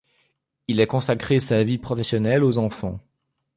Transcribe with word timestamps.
Il 0.67 0.81
a 0.81 0.87
consacré 0.87 1.39
sa 1.39 1.63
vie 1.63 1.77
professionnelle 1.77 2.43
aux 2.43 2.57
enfants. 2.57 2.99